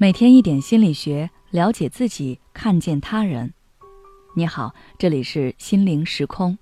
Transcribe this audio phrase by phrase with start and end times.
[0.00, 3.52] 每天一点心理学，了解自己，看见他人。
[4.36, 6.56] 你好，这里是心灵时空。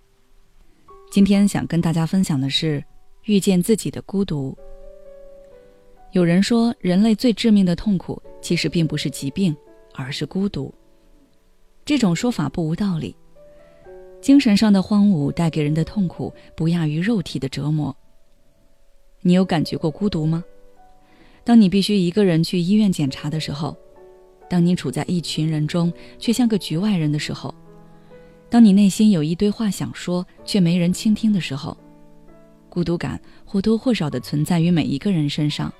[1.10, 2.82] 今天想跟大家分享的是
[3.24, 4.56] 遇见自己的孤独。
[6.12, 9.54] 有人说，人类最致命的痛苦其实并不是疾病，
[9.92, 10.72] 而是孤独。
[11.84, 13.14] 这种说法不无道理。
[14.22, 17.94] 精神上的荒芜带给人的痛苦，不亚于肉体的折磨。
[19.20, 20.42] 你有感觉过孤独吗？
[21.46, 23.76] 当你必须一个人去医院检查的时候，
[24.50, 27.54] 当你处在一群人中却像个局外人的时候，
[28.50, 31.76] 当你内心有一堆话想说却没人倾听的时候，
[32.68, 35.72] 孤独感或多或少的存在于每一个人身上。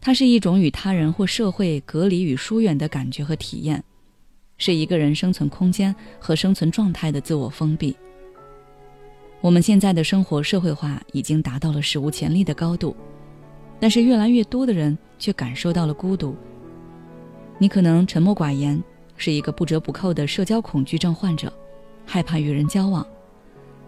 [0.00, 3.82] 它是一种与他人或社会隔离与疏远的感觉和体验，
[4.58, 7.96] 是一个人生存空间和生存状态的自我封闭。
[9.40, 12.96] 我们现在的生活社会化已经达到了史无前例的高度。
[13.82, 16.36] 但是越来越多的人却感受到了孤独。
[17.58, 18.80] 你可能沉默寡言，
[19.16, 21.52] 是一个不折不扣的社交恐惧症患者，
[22.06, 23.04] 害怕与人交往，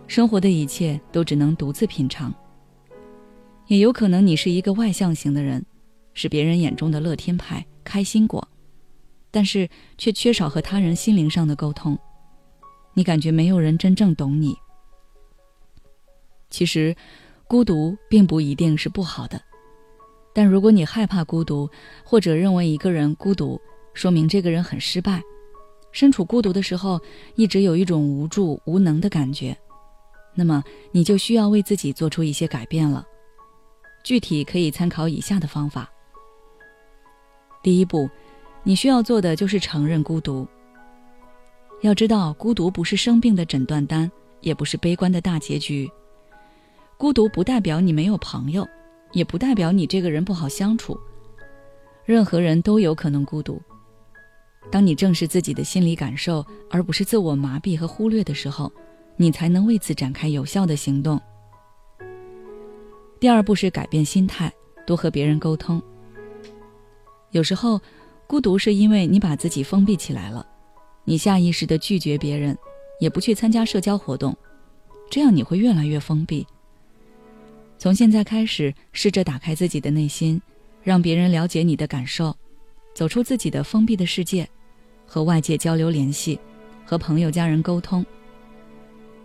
[0.09, 2.35] 生活的一切都只能独自品尝。
[3.69, 5.65] 也有可能你是一个外向型的人，
[6.13, 8.49] 是别人眼中的乐天派、开心果，
[9.31, 11.97] 但是却缺少和他人心灵上的沟通。
[12.95, 14.57] 你感觉没有人真正懂你。
[16.51, 16.97] 其实，
[17.47, 19.41] 孤独并不一定是不好的。
[20.35, 21.71] 但如果你害怕孤独，
[22.05, 23.59] 或者认为一个人孤独，
[23.95, 25.23] 说明这个人很失败。
[25.93, 27.01] 身处孤独的时候，
[27.37, 29.57] 一直有一种无助、无能的感觉，
[30.35, 33.07] 那么你就需要为自己做出一些改变了。
[34.03, 35.89] 具体可以参考以下的方法。
[37.63, 38.11] 第一步，
[38.65, 40.47] 你需要做的就是承认孤独。
[41.81, 44.11] 要知道，孤独不是生病的诊断单，
[44.41, 45.89] 也不是悲观的大结局。
[46.99, 48.67] 孤独不代表你没有朋友。
[49.15, 50.99] 也不代表你这个人不好相处。
[52.05, 53.61] 任何人都有可能孤独。
[54.71, 58.71] 当你正视自己的心理感受，而不是自我麻痹和忽略的时候，
[59.17, 61.21] 你才能为此展开有效的行动。
[63.21, 64.53] 第二步是改变心态，
[64.87, 65.81] 多和别人沟通。
[67.31, 67.81] 有时候，
[68.27, 70.47] 孤独是因为你把自己封闭起来了，
[71.05, 72.57] 你下意识的拒绝别人，
[73.01, 74.37] 也不去参加社交活动，
[75.11, 76.47] 这样你会越来越封闭。
[77.79, 80.41] 从现在开始，试着打开自己的内心，
[80.83, 82.35] 让别人了解你的感受，
[82.95, 84.49] 走出自己的封闭的世界，
[85.07, 86.39] 和外界交流联系，
[86.87, 88.05] 和朋友家人沟通。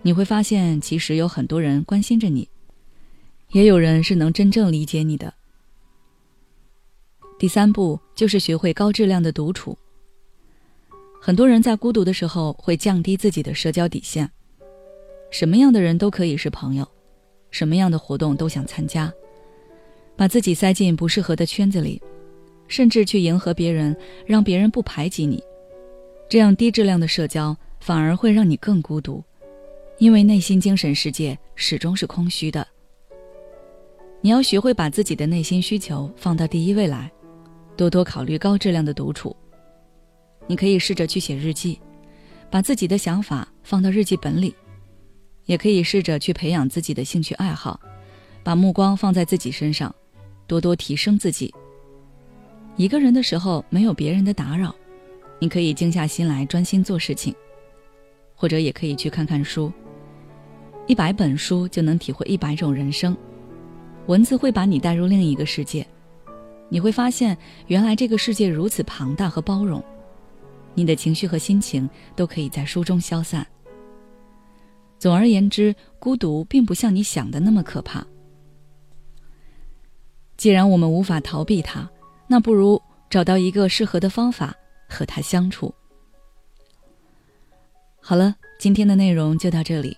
[0.02, 2.48] 你会发现，其实有很多人关心着你，
[3.52, 5.34] 也有人是能真正理解你的。
[7.38, 9.78] 第三步就是学会高质量的独处。
[11.22, 14.30] 很多人在孤独的时候会降低自己的社交底线，
[15.32, 16.86] 什么样的人都可以是朋友。
[17.52, 19.12] 什么样的活动都想参加，
[20.16, 22.02] 把自己塞进不适合的圈子里，
[22.68, 23.96] 甚至去迎合别人，
[24.26, 25.44] 让别人不排挤你。
[26.28, 29.24] 这样低质量的社交反而会让你更孤独，
[29.98, 32.68] 因为内心精神世界始终是空虚的。
[34.22, 37.12] 你要学会把自己的内心需求放到第一位来，
[37.76, 39.36] 多多考虑高质量的独处。
[40.46, 41.80] 你可以试着去写日记，
[42.52, 44.54] 把自己的想法放到日记本里。
[45.50, 47.80] 也可以试着去培养自己的兴趣爱好，
[48.44, 49.94] 把目光放在自己身上，
[50.46, 51.52] 多多提升自己。
[52.76, 54.76] 一个人的时候没有别人的打扰，
[55.40, 57.34] 你可以静下心来专心做事情，
[58.36, 59.74] 或者也可以去看看书。
[60.86, 63.18] 一百本书就能体会一百种人生，
[64.06, 65.84] 文字会把你带入另一个世界，
[66.70, 67.36] 你会发现
[67.66, 69.84] 原来这个世界如此庞大和包容，
[70.76, 73.44] 你的情绪和心情都可以在书中消散。
[75.00, 78.06] 总而言之，孤独并不像你想的那么可怕。
[80.36, 81.90] 既然我们无法逃避它，
[82.28, 84.54] 那不如找到一个适合的方法
[84.88, 85.74] 和它相处。
[88.02, 89.98] 好了，今天的内容就到这里。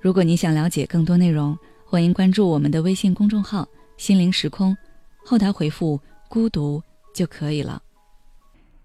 [0.00, 3.66] 如果你想了解更多内容，欢迎关注我们的微信公众号
[3.96, 4.76] “心灵时空”，
[5.24, 6.82] 后台回复“孤独”
[7.14, 7.80] 就可以了。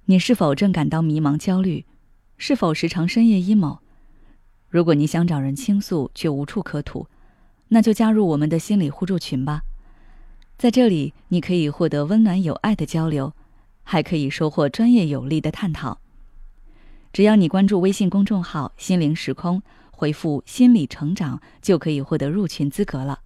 [0.06, 1.86] 你是否正感到迷茫、焦虑？
[2.38, 3.80] 是否时常深夜 emo？
[4.70, 7.08] 如果你想找人倾诉却无处可吐，
[7.70, 9.64] 那就加入我们的心理互助群吧。
[10.58, 13.34] 在这里，你可以获得温暖有爱的交流，
[13.84, 16.00] 还可以收获专业有力的探讨。
[17.12, 23.22] 只要你关注微信公众号“心灵时空”，回复“心理成长”，就可以获得入群资格了。